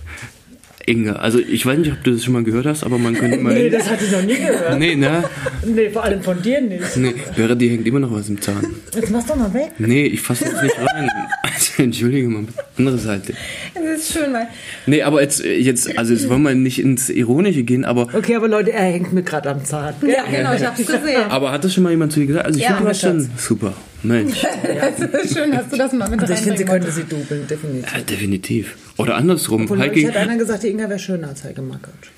[0.91, 1.13] Inga.
[1.13, 3.55] Also ich weiß nicht, ob du das schon mal gehört hast, aber man könnte mal.
[3.55, 4.79] nee, das hatte ich noch nie gehört.
[4.79, 5.23] Nee, ne?
[5.65, 6.97] Nee, vor allem von dir nicht.
[6.97, 8.67] Nee, Vera, dir hängt immer noch was im Zahn.
[8.95, 9.71] Jetzt machst du doch mal weg.
[9.79, 11.09] Nee, ich fasse das nicht rein.
[11.43, 12.45] Also entschuldige mal,
[12.77, 13.35] andere Seite.
[13.75, 14.49] Das ist schön, weil.
[14.87, 18.09] Nee, aber jetzt, jetzt, also jetzt wollen wir nicht ins Ironische gehen, aber.
[18.13, 19.95] Okay, aber Leute, er hängt mir gerade am Zahn.
[20.03, 21.23] Ja, genau, ich hab's gesehen.
[21.29, 22.47] Aber hat das schon mal jemand zu dir gesagt?
[22.47, 23.31] Also ich Ja, finde, du hast schon.
[23.37, 23.75] Super.
[24.03, 24.43] Mensch.
[24.63, 27.47] Das ist schön, dass du das mal mit Also ich finde, sie könnte sie dubeln,
[27.47, 27.93] definitiv.
[27.95, 28.77] Ja, definitiv.
[28.97, 29.65] Oder andersrum.
[29.65, 32.09] Obwohl, neulich hat Heike, einer gesagt, die Inga wäre schöner als Heike Makatsch.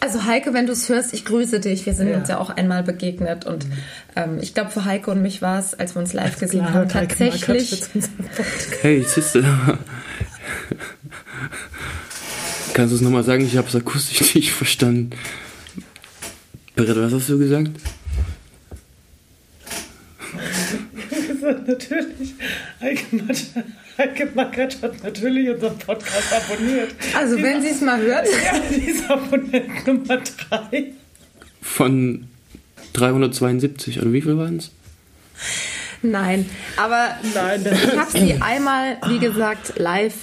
[0.00, 1.86] Also Heike, wenn du es hörst, ich grüße dich.
[1.86, 2.16] Wir sind Ja.
[2.18, 3.66] uns ja auch einmal begegnet und
[4.16, 6.74] ähm, ich glaube für Heike und mich war es, als wir uns live gesehen Klar,
[6.74, 7.82] haben, Heike tatsächlich.
[8.80, 9.78] Hey, Sister.
[12.74, 13.44] Kannst du es nochmal sagen?
[13.44, 15.10] Ich habe es akustisch nicht verstanden.
[16.74, 17.70] Berit, was hast du gesagt?
[21.66, 22.34] natürlich,
[22.80, 23.62] Heike Makatsch-
[24.34, 26.94] Makatsch hat natürlich unseren Podcast abonniert.
[27.16, 28.26] Also wenn sie es mal hört.
[28.44, 30.18] Ja, die ist Abonnent Nummer
[30.50, 30.84] 3.
[31.60, 32.28] Von
[32.92, 34.70] 372, oder wie viel waren es?
[36.02, 40.14] Nein, aber Nein, das ich habe sie einmal, wie gesagt, live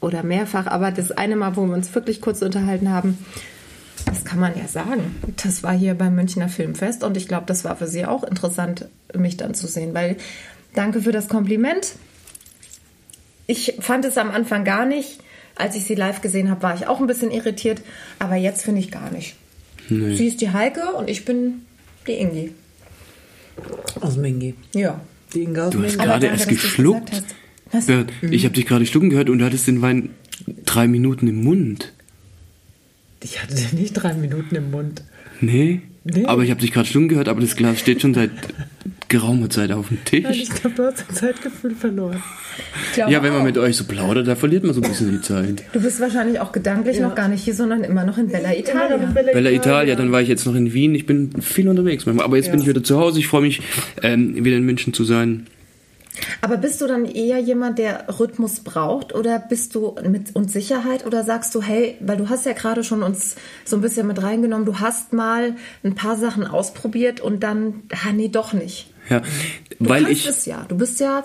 [0.00, 3.18] oder mehrfach, aber das eine Mal, wo wir uns wirklich kurz unterhalten haben,
[4.06, 5.14] das kann man ja sagen.
[5.42, 8.88] Das war hier beim Münchner Filmfest und ich glaube, das war für sie auch interessant,
[9.14, 10.16] mich dann zu sehen, weil
[10.74, 11.92] danke für das Kompliment.
[13.50, 15.18] Ich fand es am Anfang gar nicht.
[15.56, 17.82] Als ich sie live gesehen habe, war ich auch ein bisschen irritiert,
[18.20, 19.34] aber jetzt finde ich gar nicht.
[19.88, 21.62] Sie ist die Heike und ich bin
[22.06, 22.52] die Ingi.
[24.00, 24.54] Aus Mingi.
[24.72, 25.00] Ja.
[25.34, 27.10] Die Inga aus Du hast gerade danke, erst geschluckt.
[27.72, 27.86] Was?
[27.86, 30.10] Berit, ich habe dich gerade schlucken gehört und du hattest den Wein
[30.64, 31.92] drei Minuten im Mund.
[33.20, 35.02] Ich hatte den nicht drei Minuten im Mund.
[35.40, 35.82] Nee?
[36.04, 36.24] Nee.
[36.26, 38.30] Aber ich habe dich gerade schlucken gehört, aber das Glas steht schon seit
[39.10, 40.42] geraumer Zeit auf dem Nein, Tisch.
[40.44, 42.22] ich glaube, du hast dein Zeitgefühl verloren.
[42.92, 43.44] Ich Ja, wenn man auch.
[43.44, 45.62] mit euch so plaudert, da verliert man so ein bisschen die Zeit.
[45.72, 47.08] Du bist wahrscheinlich auch gedanklich Ja.
[47.08, 48.96] noch gar nicht hier, sondern immer noch in Bella Italia.
[48.96, 50.94] Bella Italia, dann war ich jetzt noch in Wien.
[50.94, 52.24] Ich bin viel unterwegs manchmal.
[52.24, 53.18] Aber jetzt bin ich wieder zu Hause.
[53.18, 53.60] Ich freue mich,
[54.02, 55.46] ähm, wieder in München zu sein.
[56.42, 61.06] Aber bist du dann eher jemand, der Rhythmus braucht oder bist du mit und Sicherheit
[61.06, 64.20] oder sagst du, hey, weil du hast ja gerade schon uns so ein bisschen mit
[64.22, 68.89] reingenommen, du hast mal ein paar Sachen ausprobiert und dann, ah nee, doch nicht.
[69.10, 69.22] Ja,
[69.78, 70.64] Du weil kannst ich, es ja.
[70.68, 71.24] Du bist ja,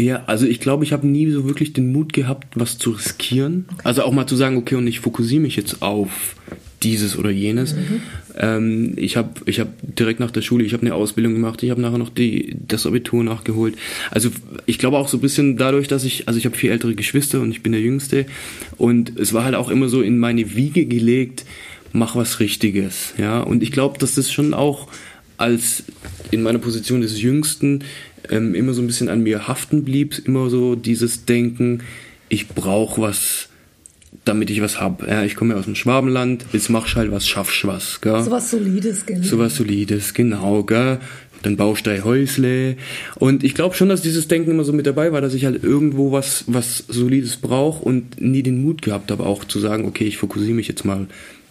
[0.00, 3.66] ja, also ich glaube, ich habe nie so wirklich den Mut gehabt, was zu riskieren.
[3.82, 6.36] Also auch mal zu sagen, okay, und ich fokussiere mich jetzt auf
[6.84, 7.74] dieses oder jenes.
[8.36, 11.70] Ähm, ich habe ich hab direkt nach der Schule, ich habe eine Ausbildung gemacht, ich
[11.70, 13.74] habe nachher noch die, das Abitur nachgeholt.
[14.12, 14.30] Also
[14.66, 17.40] ich glaube auch so ein bisschen dadurch, dass ich, also ich habe vier ältere Geschwister
[17.40, 18.26] und ich bin der Jüngste
[18.76, 21.44] und es war halt auch immer so in meine Wiege gelegt,
[21.92, 23.40] mach was Richtiges, ja.
[23.40, 24.86] Und ich glaube, dass das schon auch
[25.38, 25.84] als
[26.30, 27.84] in meiner Position des Jüngsten
[28.30, 31.82] ähm, immer so ein bisschen an mir haften blieb, immer so dieses Denken,
[32.28, 33.48] ich brauche was,
[34.24, 35.06] damit ich was hab.
[35.06, 38.00] Ja, ich komme ja aus dem Schwabenland, jetzt machst halt was, schaffst was.
[38.00, 38.22] Gell?
[38.22, 39.22] So was Solides, gell?
[39.22, 40.98] So was Solides, genau, gell?
[41.42, 42.76] Dann baust du ein Häusle.
[43.14, 45.62] Und ich glaube schon, dass dieses Denken immer so mit dabei war, dass ich halt
[45.62, 50.04] irgendwo was, was Solides brauche und nie den Mut gehabt habe, auch zu sagen, okay,
[50.04, 51.06] ich fokussiere mich jetzt mal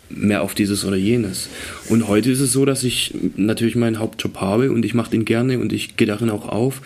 [0.10, 1.50] mehr auf dieses oder jenes.
[1.89, 5.26] Und heute ist es so, dass ich natürlich meinen Hauptjob habe und ich mache den
[5.26, 6.82] gerne und ich gehe darin auch auf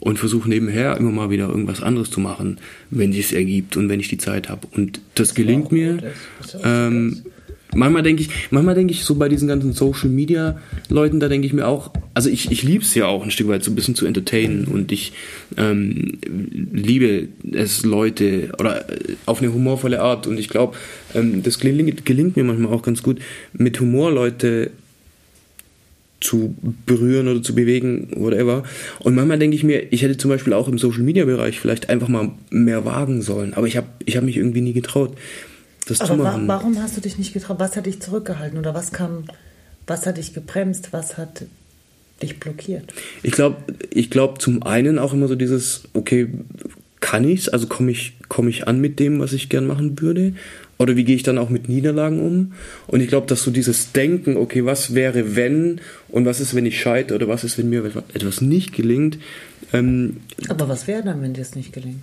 [0.00, 2.58] und versuche nebenher immer mal wieder irgendwas anderes zu machen,
[2.90, 4.66] wenn es ergibt und wenn ich die Zeit habe.
[4.72, 6.12] Und das, das gelingt mir.
[6.62, 7.22] Ähm,
[7.76, 10.58] manchmal denke ich, manchmal denke ich so bei diesen ganzen Social Media
[10.88, 13.48] Leuten, da denke ich mir auch, also ich, ich liebe es ja auch ein Stück
[13.48, 15.12] weit so ein bisschen zu entertainen und ich
[15.56, 16.18] ähm,
[16.72, 20.76] liebe es Leute oder äh, auf eine humorvolle Art und ich glaube,
[21.14, 23.20] ähm, das gelingt, gelingt mir manchmal auch ganz gut,
[23.52, 24.70] mit Humor Leute
[26.20, 26.54] zu
[26.86, 28.62] berühren oder zu bewegen, whatever.
[29.00, 31.90] Und manchmal denke ich mir, ich hätte zum Beispiel auch im Social Media Bereich vielleicht
[31.90, 35.12] einfach mal mehr wagen sollen, aber ich habe ich hab mich irgendwie nie getraut
[35.86, 36.48] das Aber zu machen.
[36.48, 37.58] Wa warum hast du dich nicht getraut?
[37.58, 39.24] Was hat dich zurückgehalten oder was kam,
[39.86, 40.92] was hat dich gebremst?
[40.92, 41.46] Was hat
[42.22, 42.92] dich blockiert?
[43.22, 43.56] Ich glaube,
[43.90, 46.28] ich glaube zum einen auch immer so dieses, okay,
[47.00, 47.48] kann ich's?
[47.48, 50.34] Also komme ich, komme ich an mit dem, was ich gern machen würde?
[50.78, 52.52] Oder wie gehe ich dann auch mit Niederlagen um?
[52.86, 56.66] Und ich glaube, dass so dieses Denken, okay, was wäre wenn und was ist, wenn
[56.66, 59.18] ich scheitere oder was ist, wenn mir etwas nicht gelingt.
[59.72, 60.18] Ähm,
[60.48, 62.02] Aber was wäre dann, wenn dir es nicht gelingt?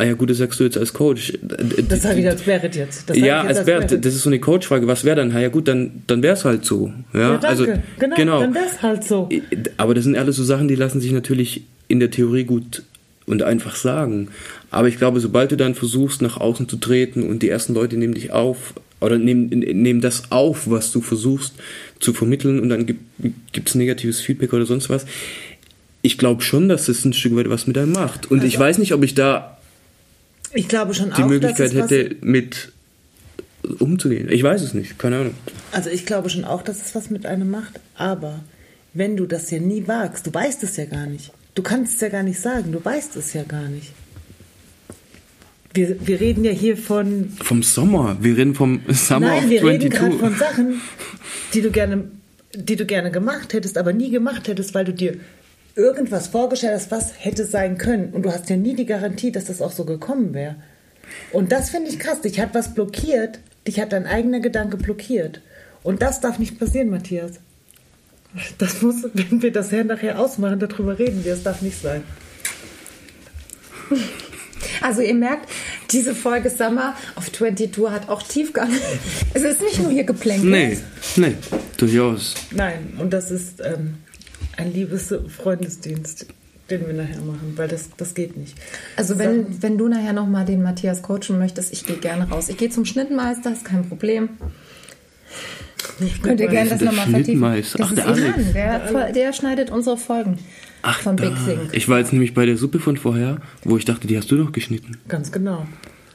[0.00, 1.34] Ah ja, gut, das sagst du jetzt als Coach.
[1.42, 3.10] Das sage ich als Barrett jetzt.
[3.10, 4.86] Das ja, jetzt als, Barrett, das ist so eine Coach-Frage.
[4.86, 5.30] Was wäre dann?
[5.32, 6.90] Ah ja gut, dann, dann wäre es halt so.
[7.12, 7.48] Ja, ja danke.
[7.48, 7.66] Also,
[7.98, 9.28] genau, genau, dann wäre es halt so.
[9.76, 12.82] Aber das sind alles so Sachen, die lassen sich natürlich in der Theorie gut
[13.26, 14.28] und einfach sagen.
[14.70, 17.98] Aber ich glaube, sobald du dann versuchst, nach außen zu treten und die ersten Leute
[17.98, 21.52] nehmen dich auf oder nehmen, nehmen das auf, was du versuchst
[21.98, 25.04] zu vermitteln und dann gibt es negatives Feedback oder sonst was.
[26.00, 28.30] Ich glaube schon, dass das ein Stück weit was mit einem macht.
[28.30, 29.58] Und also, ich weiß nicht, ob ich da
[30.52, 32.72] ich glaube schon die auch, Möglichkeit hätte, mit
[33.78, 34.28] umzugehen.
[34.30, 35.34] Ich weiß es nicht, keine Ahnung.
[35.72, 38.40] Also ich glaube schon auch, dass es was mit einem macht, aber
[38.92, 41.32] wenn du das ja nie wagst, du weißt es ja gar nicht.
[41.54, 43.92] Du kannst es ja gar nicht sagen, du weißt es ja gar nicht.
[45.72, 47.32] Wir, wir reden ja hier von.
[47.42, 48.16] Vom Sommer.
[48.20, 49.64] Wir reden vom Summer Nein, of wir 22.
[49.64, 50.80] reden gerade von Sachen,
[51.54, 52.10] die du gerne,
[52.54, 55.16] die du gerne gemacht hättest, aber nie gemacht hättest, weil du dir
[55.76, 58.12] irgendwas vorgestellt hast, was hätte sein können.
[58.12, 60.56] Und du hast ja nie die Garantie, dass das auch so gekommen wäre.
[61.32, 62.20] Und das finde ich krass.
[62.20, 63.40] Dich hat was blockiert.
[63.66, 65.40] Dich hat dein eigener Gedanke blockiert.
[65.82, 67.32] Und das darf nicht passieren, Matthias.
[68.58, 71.32] Das muss, wenn wir das nachher ausmachen, darüber reden wir.
[71.32, 72.02] Das darf nicht sein.
[74.80, 75.48] Also ihr merkt,
[75.90, 78.70] diese Folge Summer of 22 hat auch Tiefgang.
[79.34, 80.50] Es ist nicht nur hier geplänkelt.
[80.50, 80.78] Nee,
[81.16, 81.34] nee,
[81.76, 82.34] durchaus.
[82.50, 83.96] Nein, und das ist, ähm,
[84.56, 86.26] ein liebes Freundesdienst,
[86.70, 88.56] den wir nachher machen, weil das, das geht nicht.
[88.96, 89.62] Also wenn, so.
[89.62, 92.48] wenn du nachher nochmal den Matthias coachen möchtest, ich gehe gerne raus.
[92.48, 94.30] Ich gehe zum Schnittmeister, ist kein Problem.
[96.22, 97.40] Könnt ihr gerne das nochmal vertiefen.
[97.42, 100.38] Das Ach, der, Iman, der, der schneidet unsere Folgen.
[100.82, 101.58] Ach, von Big Sing.
[101.72, 104.36] Ich war jetzt nämlich bei der Suppe von vorher, wo ich dachte, die hast du
[104.36, 104.98] doch geschnitten.
[105.08, 105.66] Ganz genau.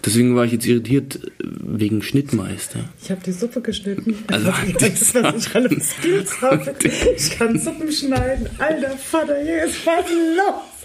[0.05, 2.81] Deswegen war ich jetzt irritiert wegen Schnittmeister.
[3.01, 4.15] Ich habe die Suppe geschnitten.
[4.27, 6.75] Also das, was ich alle Skills habe.
[7.15, 8.47] Ich kann Suppen schneiden.
[8.59, 10.05] Alter Vater, hier ist was
[10.37, 10.75] los.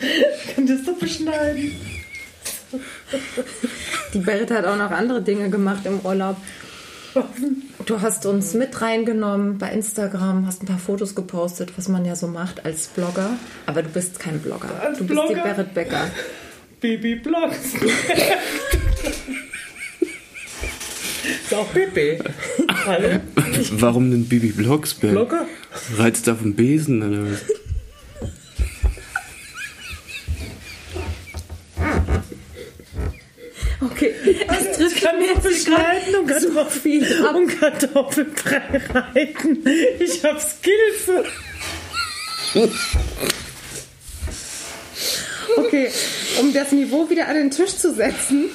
[0.00, 1.72] Ich kann die Suppe schneiden.
[4.14, 6.36] Die Berit hat auch noch andere Dinge gemacht im Urlaub.
[7.88, 12.14] Du hast uns mit reingenommen bei Instagram, hast ein paar Fotos gepostet, was man ja
[12.16, 13.30] so macht als Blogger.
[13.64, 14.68] Aber du bist kein Blogger.
[14.78, 15.28] Als du Blogger?
[15.28, 16.10] bist die Berit Becker.
[16.82, 17.76] Bibi Blogs.
[21.42, 22.18] ist auch Bibi.
[22.84, 23.20] Hallo?
[23.70, 24.92] Warum denn Bibi Blogs?
[24.92, 25.46] Blogger?
[25.96, 27.42] Reizt auf dem Besen oder was?
[33.80, 34.12] Okay,
[35.00, 39.64] Kartoffeln schneiden und Kartoffeln, so und Kartoffelbrei reiten.
[39.98, 41.24] Ich hab Skills.
[45.56, 45.90] Okay,
[46.40, 48.50] um das Niveau wieder an den Tisch zu setzen,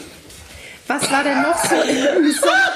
[0.88, 2.74] was war denn noch so im Sommer?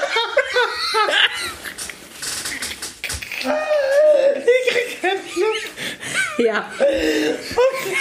[4.36, 5.56] Ich krieg keinen Schluck.
[6.38, 6.64] Ja.
[6.78, 7.96] Okay.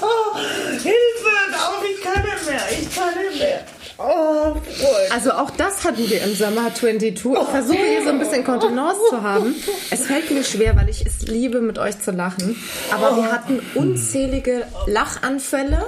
[0.00, 0.36] oh,
[0.82, 1.34] Hilfe!
[1.56, 2.62] Auf, ich kann nicht mehr!
[2.70, 3.66] Ich kann nicht mehr!
[3.98, 5.08] Oh, voll.
[5.26, 7.14] Also auch das hatten wir im Sommer 22.
[7.16, 9.56] Ich versuche hier so ein bisschen Kontenance zu haben.
[9.90, 12.54] Es fällt mir schwer, weil ich es liebe, mit euch zu lachen.
[12.92, 15.84] Aber wir hatten unzählige Lachanfälle.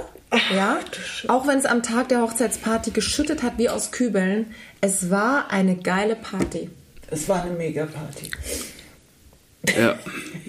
[0.53, 0.79] Ja,
[1.29, 4.53] auch wenn es am Tag der Hochzeitsparty geschüttet hat wie aus Kübeln.
[4.81, 6.69] Es war eine geile Party.
[7.09, 8.31] Es war eine Mega-Party.
[9.79, 9.97] Ja.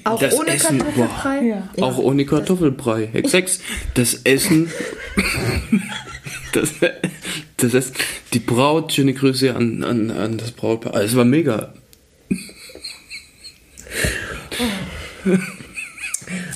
[0.02, 1.42] Auch Das ohne Essen, Kartoffelfrei.
[1.76, 1.84] Ja.
[1.84, 3.08] Auch ohne Kartoffelbrei.
[3.12, 3.60] Hex.
[3.94, 4.72] Das Essen.
[6.52, 6.74] Das,
[7.58, 7.94] das ist
[8.32, 8.92] die Braut.
[8.92, 10.94] Schöne Grüße an, an, an das Brautpaar.
[10.94, 11.72] Also, Es war mega.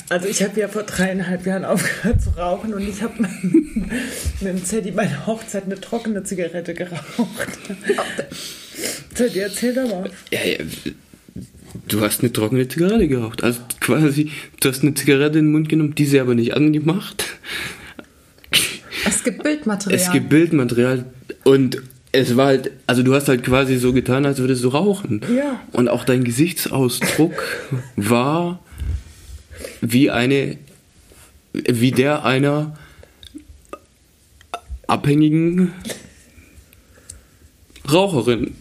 [0.08, 4.64] Also ich habe ja vor dreieinhalb Jahren aufgehört zu rauchen und ich habe mit dem
[4.64, 7.58] Zeddy bei der Hochzeit eine trockene Zigarette geraucht.
[9.14, 10.10] Zeddy, erzähl doch mal.
[10.30, 10.58] Ja, ja,
[11.88, 13.42] du hast eine trockene Zigarette geraucht.
[13.42, 17.24] Also quasi, du hast eine Zigarette in den Mund genommen, die sie aber nicht angemacht.
[19.24, 20.00] Es gibt Bildmaterial.
[20.00, 21.06] Es gibt Bildmaterial
[21.44, 21.82] und
[22.12, 25.22] es war halt, also du hast halt quasi so getan, als würdest du rauchen.
[25.34, 25.60] Ja.
[25.72, 27.42] Und auch dein Gesichtsausdruck
[27.96, 28.60] war
[29.80, 30.58] wie eine,
[31.54, 32.76] wie der einer
[34.86, 35.72] abhängigen
[37.90, 38.54] Raucherin.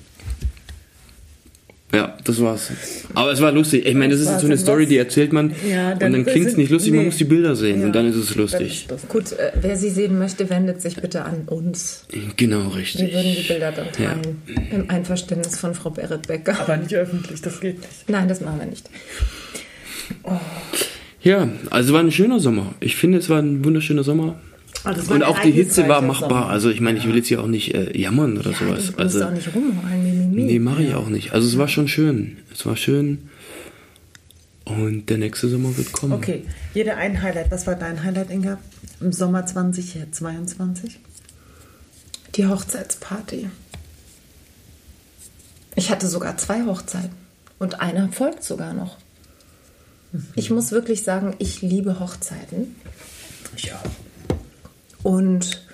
[1.94, 2.72] Ja, das war's.
[3.14, 3.86] Aber es war lustig.
[3.86, 4.42] Ich meine, das ist war's.
[4.42, 6.92] so eine Story, was- die erzählt man Ja, und dann dann klingt es nicht lustig,
[6.92, 7.06] man nee.
[7.06, 7.86] muss die Bilder sehen Ja.
[7.86, 8.82] und dann ist es Das lustig.
[8.84, 9.08] ist das.
[9.08, 12.06] Gut, äh, wer sie sehen möchte, wendet sich bitte an uns.
[12.36, 13.14] Genau, Wir richtig.
[13.14, 14.10] würden die Bilder dann Ja.
[14.16, 14.42] teilen.
[14.72, 16.60] Im Einverständnis von Frau Berit Becker.
[16.60, 18.10] Aber nicht öffentlich, das geht nicht.
[18.10, 18.90] Nein, das machen wir nicht.
[21.22, 22.74] Ja, also war ein schöner Sommer.
[22.80, 24.40] Ich finde, es war ein wunderschöner Sommer.
[24.84, 26.50] Also Und auch die Hitze war machbar.
[26.50, 28.92] Also ich meine, ich will jetzt hier auch nicht äh, jammern oder Ja, sowas.
[28.92, 31.32] du Also auch nicht rumheulen, nee, mache ich auch nicht.
[31.34, 32.38] Also es war schon schön.
[32.54, 33.30] Es war schön.
[34.66, 36.14] Und der nächste Sommer wird kommen.
[36.14, 36.44] Okay,
[36.74, 37.52] jeder ein Highlight.
[37.52, 38.60] Was war dein Highlight, Inga?
[39.02, 41.00] Im Sommer 2022?
[42.36, 43.50] Die Hochzeitsparty.
[45.76, 47.12] Ich hatte sogar zwei Hochzeiten.
[47.60, 48.98] Und eine folgt sogar noch.
[50.36, 52.76] Ich muss wirklich sagen, ich liebe Hochzeiten.
[53.58, 53.82] Ja.
[55.04, 55.66] Und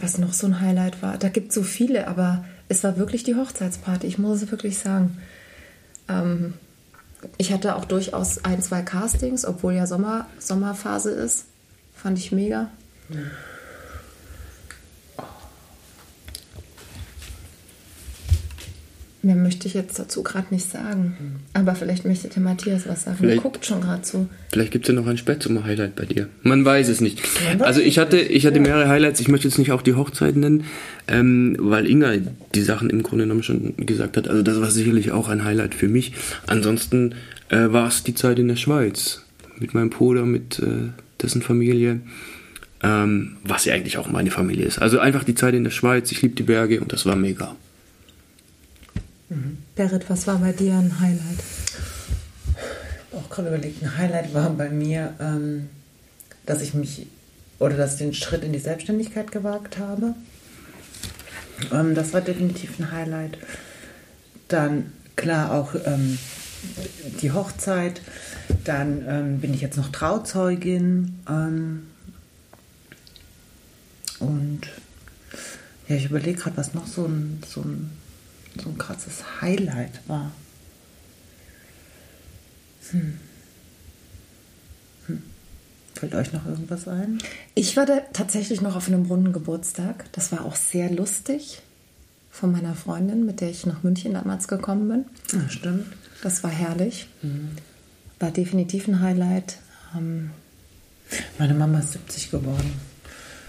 [0.00, 3.24] was noch so ein Highlight war, da gibt es so viele, aber es war wirklich
[3.24, 5.18] die Hochzeitsparty, ich muss es wirklich sagen.
[6.08, 6.54] Ähm,
[7.36, 11.46] ich hatte auch durchaus ein, zwei Castings, obwohl ja Sommer, Sommerphase ist.
[11.96, 12.70] Fand ich mega.
[19.20, 21.16] Mehr möchte ich jetzt dazu gerade nicht sagen.
[21.52, 23.16] Aber vielleicht möchte der Matthias was sagen.
[23.18, 24.28] Vielleicht- Er guckt schon gerade so.
[24.52, 26.28] Vielleicht gibt es ja noch ein Spätsommer-Highlight bei dir.
[26.42, 27.20] Man weiß es nicht.
[27.58, 29.18] Also ich hatte, ich hatte mehrere Highlights.
[29.20, 30.64] Ich möchte jetzt nicht auch die Hochzeit nennen,
[31.08, 32.12] ähm, weil Inga
[32.54, 34.28] die Sachen im Grunde genommen schon gesagt hat.
[34.28, 36.12] Also das war sicherlich auch ein Highlight für mich.
[36.46, 37.16] Ansonsten
[37.48, 39.22] äh, war es die Zeit in der Schweiz
[39.58, 42.00] mit meinem Bruder, mit äh, dessen Familie.
[42.84, 44.78] Ähm, was ja eigentlich auch meine Familie ist.
[44.78, 46.12] Also einfach die Zeit in der Schweiz.
[46.12, 47.56] Ich liebe die Berge und das war mega.
[49.74, 51.44] Berit, was war bei dir ein Highlight?
[53.18, 55.68] auch gerade überlegt, ein Highlight war bei mir, ähm,
[56.46, 57.06] dass ich mich
[57.58, 60.14] oder dass ich den Schritt in die Selbstständigkeit gewagt habe.
[61.72, 63.38] Ähm, das war definitiv ein Highlight.
[64.48, 66.18] Dann klar auch ähm,
[67.20, 68.00] die Hochzeit.
[68.64, 71.18] Dann ähm, bin ich jetzt noch Trauzeugin.
[71.28, 71.86] Ähm,
[74.20, 74.60] und
[75.88, 77.90] ja, ich überlege gerade, was noch so ein, so, ein,
[78.60, 80.30] so ein krasses Highlight war.
[85.94, 87.18] Fällt euch noch irgendwas ein?
[87.54, 90.04] Ich war da tatsächlich noch auf einem runden Geburtstag.
[90.12, 91.60] Das war auch sehr lustig
[92.30, 95.40] von meiner Freundin, mit der ich nach München damals gekommen bin.
[95.40, 95.86] Ja, stimmt.
[96.22, 97.08] Das war herrlich.
[98.20, 99.58] War definitiv ein Highlight.
[99.96, 100.30] Ähm,
[101.38, 102.74] Meine Mama ist 70 geworden.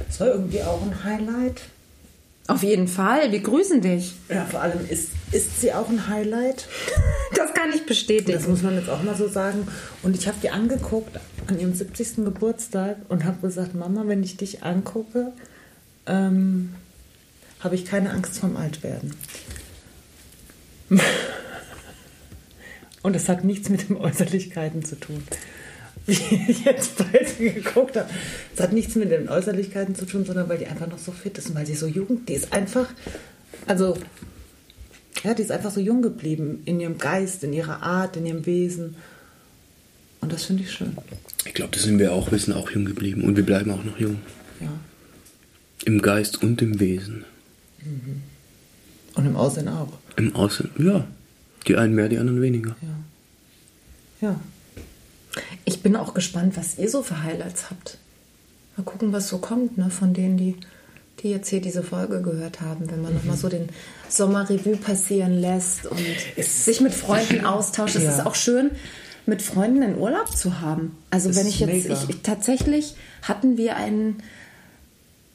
[0.08, 1.62] Das war irgendwie auch ein Highlight.
[2.49, 4.15] Auf jeden Fall, wir grüßen dich.
[4.29, 6.67] Ja, vor allem ist, ist sie auch ein Highlight.
[7.35, 8.49] Das kann ich Das bestätigen.
[8.49, 9.67] muss man jetzt auch mal so sagen.
[10.03, 12.25] Und ich habe die angeguckt an ihrem 70.
[12.25, 15.31] Geburtstag und habe gesagt, Mama, wenn ich dich angucke,
[16.07, 16.73] ähm,
[17.59, 19.13] habe ich keine Angst vorm Altwerden.
[23.01, 25.23] Und das hat nichts mit den Äußerlichkeiten zu tun.
[26.10, 28.10] Wie ich jetzt bei sie geguckt habe.
[28.56, 31.38] Es hat nichts mit den Äußerlichkeiten zu tun, sondern weil die einfach noch so fit
[31.38, 32.88] ist und weil sie so jung, die ist einfach,
[33.67, 33.98] also
[35.24, 38.45] ja, die ist einfach so jung geblieben in ihrem Geist, in ihrer Art, in ihrem
[38.45, 38.95] Wesen.
[40.22, 40.98] Und das finde ich schön.
[41.45, 42.32] Ich glaube, das sind wir auch.
[42.32, 44.19] Wir sind auch jung geblieben und wir bleiben auch noch jung.
[44.60, 44.72] Ja.
[45.86, 47.26] Im Geist und im Wesen.
[49.15, 49.93] Und im Aussehen auch.
[50.17, 51.08] Im Außen, ja.
[51.67, 52.76] Die einen mehr, die anderen weniger.
[52.82, 54.28] Ja.
[54.30, 54.39] Ja.
[55.65, 57.98] Ich bin auch gespannt, was ihr so für Highlights habt.
[58.78, 60.56] Mal gucken, was so kommt, ne, von denen, die
[61.22, 63.67] die jetzt hier diese Folge gehört haben, wenn man nochmal so den
[64.08, 66.00] Sommerrevue passieren lässt und
[66.41, 67.95] sich mit Freunden austauscht.
[67.98, 68.12] Es Ja.
[68.12, 68.72] ist auch schön,
[69.26, 70.95] mit Freunden einen Urlaub zu haben.
[71.10, 74.24] Also Das wenn ich jetzt, ich, ich, tatsächlich hatten wir einen,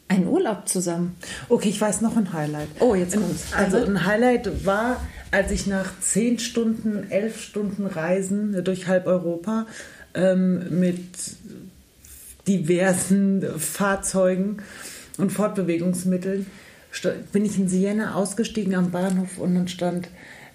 [0.09, 1.17] einen Urlaub zusammen.
[1.51, 2.69] Okay, ich weiß noch ein Highlight.
[2.81, 3.53] Oh, jetzt kommt's.
[3.55, 5.01] Also ein Highlight war,
[5.33, 9.67] als ich nach zehn Stunden, elf Stunden Reisen durch halb Europa
[10.15, 11.05] ähm, mit
[12.47, 14.59] diversen Fahrzeugen
[15.19, 16.47] und Fortbewegungsmitteln
[17.33, 20.09] bin ich in Siena ausgestiegen am Bahnhof und dann stand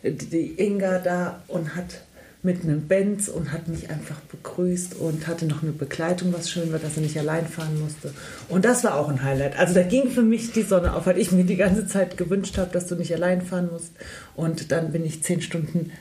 [0.03, 2.01] die Inga da und hat
[2.41, 6.71] mit einem Benz und hat mich einfach begrüßt und hatte noch eine Begleitung, was schön
[6.71, 8.13] war, dass er nicht allein fahren musste.
[8.47, 9.59] Und das war auch ein Highlight.
[9.59, 12.57] Also da ging für mich die Sonne auf, weil ich mir die ganze Zeit gewünscht
[12.57, 13.91] habe, dass du nicht allein fahren musst.
[14.37, 15.91] Und dann bin ich zehn Stunden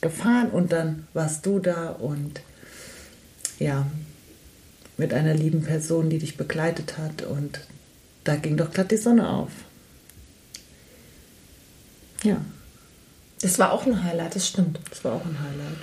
[0.00, 2.40] gefahren und dann warst du da und
[3.58, 3.86] ja,
[4.96, 7.60] mit einer lieben Person, die dich begleitet hat und
[8.24, 9.50] da ging doch glatt die Sonne auf.
[12.24, 12.44] Ja,
[13.40, 14.80] Das war auch ein Highlight, das stimmt.
[14.90, 15.78] das war auch ein Highlight.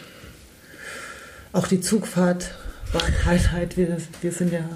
[1.53, 2.51] Auch die Zugfahrt
[2.91, 3.77] war ein Highlight.
[3.77, 4.67] Wir, wir sind ja,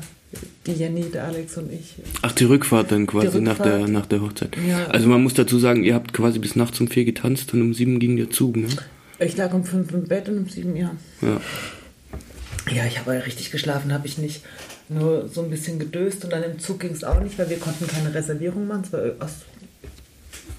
[0.65, 1.95] die Jenny, der Alex und ich.
[2.21, 3.91] Ach, die Rückfahrt dann quasi Die nach, der, Rückfahrt.
[3.91, 4.55] nach der Hochzeit.
[4.65, 4.85] Ja.
[4.87, 7.73] Also man muss dazu sagen, ihr habt quasi bis nachts um vier getanzt und um
[7.73, 8.67] sieben ging der Zug, ne?
[9.19, 10.95] Ich lag um fünf im Bett und um sieben, ja.
[11.21, 11.41] Ja.
[12.71, 14.41] Ja, ich habe ja richtig geschlafen, habe ich nicht.
[14.89, 17.57] Nur so ein bisschen gedöst und dann im Zug ging es auch nicht, weil wir
[17.59, 18.83] konnten keine Reservierung machen.
[18.85, 19.31] Es war aus,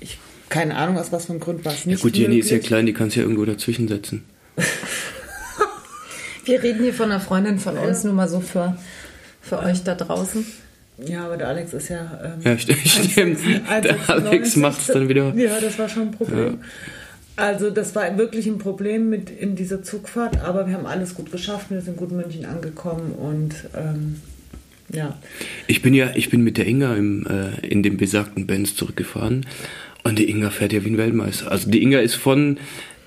[0.01, 0.19] ich,
[0.49, 2.55] keine Ahnung, aus was für einem Grund war es ja nicht gut, Jenny ist ja
[2.57, 2.69] möglich.
[2.69, 4.25] klein, die kannst ja irgendwo dazwischen setzen.
[6.45, 8.77] Wir reden hier von einer Freundin von uns, nur mal so für,
[9.41, 10.45] für euch da draußen.
[11.05, 12.21] Ja, aber der Alex ist ja...
[12.25, 12.77] Ähm, Ja, st-
[13.11, 13.39] stimmt.
[13.85, 15.33] Der Alex macht's dann wieder.
[15.35, 16.59] Ja, das war schon ein Problem.
[17.41, 21.33] Also das war wirklich ein Problem mit in dieser Zugfahrt, aber wir haben alles gut
[21.33, 21.71] geschafft.
[21.71, 24.17] Wir sind gut in München angekommen und ähm,
[24.93, 25.19] ja.
[25.67, 29.47] Ich bin ja, ich bin mit der Inga im, äh, in dem besagten Benz zurückgefahren
[30.03, 31.51] und die Inga fährt ja wie ein Weltmeister.
[31.51, 32.59] Also die Inga ist von,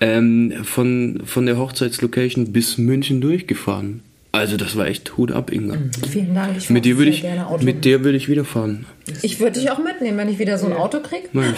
[0.01, 4.01] ähm, von, von der Hochzeitslocation bis München durchgefahren.
[4.33, 5.77] Also das war echt Hut ab, Inga.
[6.09, 6.57] Vielen Dank.
[6.57, 7.63] Ich Mit dir würde ich, gerne Auto.
[7.63, 8.87] mit der würde ich wieder fahren.
[9.21, 11.29] ich würde dich auch mitnehmen, wenn ich wieder so ein Auto kriege.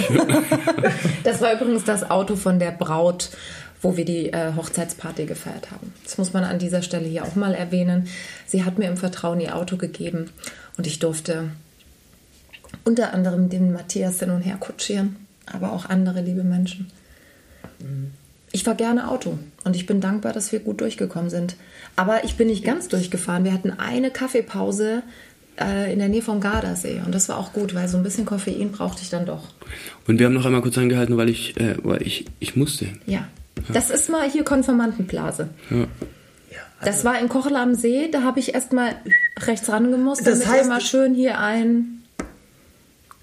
[1.24, 3.30] Das war übrigens das Auto von der Braut,
[3.82, 5.94] wo wir die äh, Hochzeitsparty gefeiert haben.
[6.04, 8.10] Das muss man an dieser Stelle hier auch mal erwähnen.
[8.46, 10.30] Sie hat mir im Vertrauen ihr Auto gegeben
[10.78, 11.52] und ich durfte
[12.84, 16.92] unter anderem den Matthias hin und her kutschieren, aber auch andere liebe Menschen.
[18.52, 21.56] Ich fahre gerne Auto und ich bin dankbar, dass wir gut durchgekommen sind.
[21.96, 23.44] Aber ich bin nicht ganz durchgefahren.
[23.44, 25.04] Wir hatten eine Kaffeepause
[25.60, 28.26] äh, in der Nähe vom Gardasee und das war auch gut, weil so ein bisschen
[28.26, 29.44] Koffein brauchte ich dann doch.
[30.08, 32.88] Und wir haben noch einmal kurz angehalten, weil ich, äh, weil ich, ich musste.
[33.06, 33.28] Ja.
[33.74, 35.50] Das ist mal hier Konfirmandenblase.
[35.70, 35.88] Ja.
[36.84, 38.96] Das war in Kochel am See, da habe ich erst mal
[39.40, 42.04] rechts rangemusst, Das damit heißt- mal schön hier ein.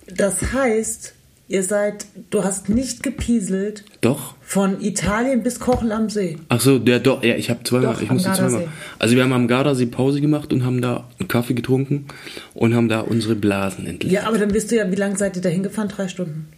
[0.07, 1.15] Das heißt,
[1.53, 4.35] ihr seid, du hast nicht gepieselt Doch.
[4.41, 6.39] von Italien bis Kochen am See.
[6.49, 8.57] Ach so, der doch, ja, ich habe zweimal, Doch, ich am musste Gardasee.
[8.57, 8.73] zweimal.
[8.99, 12.07] Also wir haben am Gardasee Pause gemacht und haben da einen Kaffee getrunken
[12.55, 14.13] und haben da unsere Blasen entleert.
[14.13, 15.91] Ja, aber dann wisst du ja, wie lange seid ihr da hingefahren?
[15.91, 16.49] Drei Stunden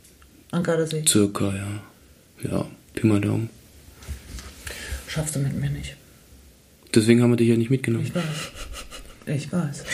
[0.53, 1.03] an Gardasee.
[1.07, 2.49] Circa, ja.
[2.51, 3.51] Ja, Pi mal Daumen.
[5.09, 5.97] Schaffst du mit mir nicht.
[6.95, 8.05] Deswegen haben wir dich ja nicht mitgenommen.
[8.07, 8.25] Ich weiß.
[9.27, 9.85] Ich weiß.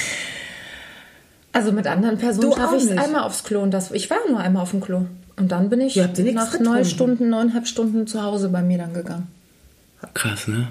[1.61, 2.99] Also mit anderen Personen Du schaffe ich es nicht.
[2.99, 3.91] einmal aufs Klo und das.
[3.91, 5.03] Ich war nur einmal auf dem Klo.
[5.37, 8.95] Und dann bin ich ja nach neun Stunden, neuneinhalb Stunden zu Hause bei mir dann
[8.95, 9.27] gegangen.
[10.15, 10.69] Krass, ne?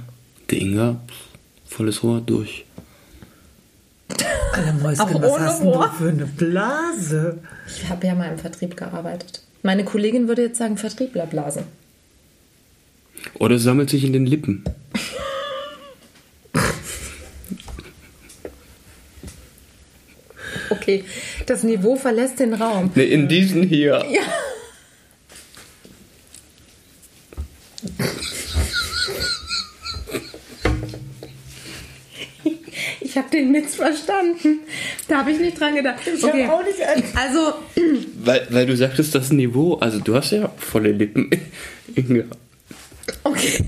[0.50, 2.66] Der Inga, pff, volles Rohr durch.
[4.54, 5.92] Alter Mäuschen, Auch was ohne hast denn du Rohr?
[5.92, 7.38] für eine Blase?
[7.68, 9.42] Ich habe ja mal im Vertrieb gearbeitet.
[9.62, 11.64] Meine Kollegin würde jetzt sagen Vertrieblerblase.
[13.36, 14.64] Oder es sammelt sich in den Lippen.
[20.70, 21.04] Okay,
[21.46, 22.92] das Niveau verlässt den Raum.
[22.96, 24.04] Ne, in diesen hier.
[24.12, 24.22] Ja.
[33.02, 34.60] Ich habe den Witz verstanden.
[35.08, 36.00] Da habe ich nicht dran gedacht.
[36.06, 37.54] Ich hab auch nicht an- Also,
[38.24, 41.30] Weil, weil du sagtest, das Niveau, also du hast ja volle Lippen.
[41.96, 42.24] Inga.
[43.24, 43.64] okay.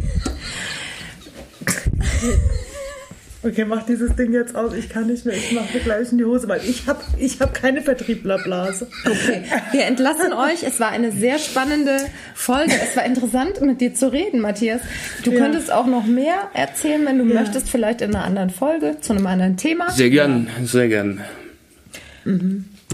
[3.44, 4.74] Okay, mach dieses Ding jetzt aus.
[4.74, 5.36] Ich kann nicht mehr.
[5.36, 8.88] Ich mache mir gleich in die Hose, weil ich habe ich hab keine Vertrieblerblase.
[9.04, 10.62] Okay, wir entlassen euch.
[10.64, 11.98] Es war eine sehr spannende
[12.36, 12.72] Folge.
[12.72, 14.82] Es war interessant, mit dir zu reden, Matthias.
[15.24, 15.39] Du Ja.
[15.39, 19.26] könntest auch noch mehr erzählen, wenn du möchtest, vielleicht in einer anderen Folge, zu einem
[19.26, 19.89] anderen Thema.
[19.89, 21.22] Sehr gern, sehr gern.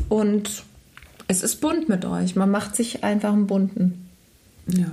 [0.08, 0.64] Und
[1.28, 2.38] es ist bunt mit euch.
[2.38, 4.08] Man macht sich einfach einen bunten.
[4.68, 4.86] Ja.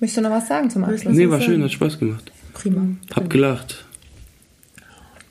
[0.00, 1.14] Möchtest du noch was sagen zum Abschluss?
[1.14, 2.32] Nee, war schön, hat Spaß gemacht.
[2.54, 2.86] Prima.
[3.14, 3.84] Hab gelacht.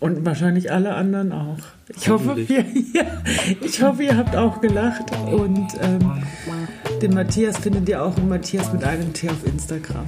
[0.03, 1.59] Und wahrscheinlich alle anderen auch.
[1.95, 3.05] Ich hoffe, wir, ja,
[3.61, 5.05] ich hoffe, ihr habt auch gelacht.
[5.31, 6.21] Und ähm,
[7.01, 10.05] den Matthias findet ihr auch, Matthias mit einem T auf Instagram.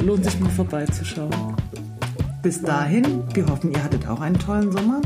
[0.00, 1.56] Lohnt sich mal vorbeizuschauen.
[2.40, 5.02] Bis dahin, wir hoffen, ihr hattet auch einen tollen Sommer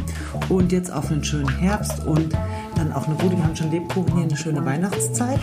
[0.50, 2.34] und jetzt auf einen schönen Herbst und
[2.76, 5.40] dann auch eine gute, wir haben schon Lebkuchen hier, eine schöne Weihnachtszeit.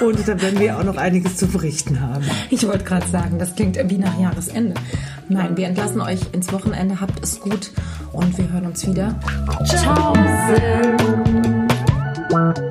[0.00, 2.24] Und da werden wir auch noch einiges zu berichten haben.
[2.48, 4.74] Ich wollte gerade sagen, das klingt wie nach Jahresende.
[5.28, 7.00] Nein, wir entlassen euch ins Wochenende.
[7.00, 7.70] Habt es gut
[8.12, 9.14] und wir hören uns wieder.
[9.66, 10.14] Ciao.
[12.30, 12.70] Ciao.